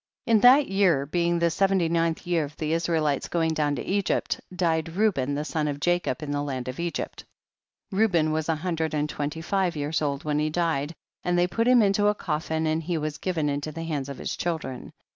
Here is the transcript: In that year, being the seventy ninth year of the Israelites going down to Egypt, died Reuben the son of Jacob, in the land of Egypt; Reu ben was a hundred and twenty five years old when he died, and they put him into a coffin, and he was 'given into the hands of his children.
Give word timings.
In 0.25 0.39
that 0.39 0.67
year, 0.67 1.05
being 1.05 1.37
the 1.37 1.51
seventy 1.51 1.87
ninth 1.87 2.25
year 2.25 2.43
of 2.45 2.57
the 2.57 2.73
Israelites 2.73 3.27
going 3.27 3.53
down 3.53 3.75
to 3.75 3.83
Egypt, 3.85 4.41
died 4.51 4.95
Reuben 4.95 5.35
the 5.35 5.45
son 5.45 5.67
of 5.67 5.79
Jacob, 5.79 6.23
in 6.23 6.31
the 6.31 6.41
land 6.41 6.67
of 6.67 6.79
Egypt; 6.79 7.23
Reu 7.93 8.11
ben 8.11 8.31
was 8.31 8.49
a 8.49 8.55
hundred 8.55 8.95
and 8.95 9.07
twenty 9.07 9.41
five 9.41 9.75
years 9.75 10.01
old 10.01 10.23
when 10.23 10.39
he 10.39 10.49
died, 10.49 10.95
and 11.23 11.37
they 11.37 11.45
put 11.45 11.67
him 11.67 11.83
into 11.83 12.07
a 12.07 12.15
coffin, 12.15 12.65
and 12.65 12.81
he 12.81 12.97
was 12.97 13.19
'given 13.19 13.47
into 13.47 13.71
the 13.71 13.83
hands 13.83 14.09
of 14.09 14.17
his 14.17 14.35
children. 14.35 14.91